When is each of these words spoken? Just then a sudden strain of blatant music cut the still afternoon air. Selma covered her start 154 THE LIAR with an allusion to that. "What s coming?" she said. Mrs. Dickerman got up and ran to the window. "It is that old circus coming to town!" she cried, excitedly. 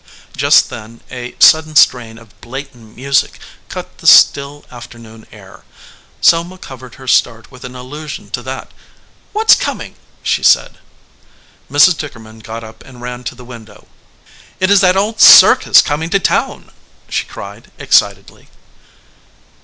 Just 0.35 0.71
then 0.71 1.01
a 1.11 1.35
sudden 1.37 1.75
strain 1.75 2.17
of 2.17 2.41
blatant 2.41 2.95
music 2.95 3.37
cut 3.69 3.99
the 3.99 4.07
still 4.07 4.65
afternoon 4.71 5.27
air. 5.31 5.61
Selma 6.21 6.57
covered 6.57 6.95
her 6.95 7.07
start 7.07 7.51
154 7.51 7.51
THE 7.51 7.51
LIAR 7.51 7.51
with 7.51 7.65
an 7.69 7.75
allusion 7.99 8.29
to 8.31 8.41
that. 8.41 8.71
"What 9.31 9.51
s 9.51 9.55
coming?" 9.55 9.95
she 10.23 10.41
said. 10.41 10.79
Mrs. 11.69 11.95
Dickerman 11.99 12.39
got 12.41 12.63
up 12.63 12.83
and 12.83 12.99
ran 12.99 13.23
to 13.25 13.35
the 13.35 13.45
window. 13.45 13.87
"It 14.59 14.71
is 14.71 14.81
that 14.81 14.97
old 14.97 15.19
circus 15.21 15.83
coming 15.83 16.09
to 16.09 16.19
town!" 16.19 16.71
she 17.07 17.25
cried, 17.25 17.69
excitedly. 17.77 18.49